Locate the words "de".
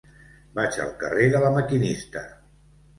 1.37-1.45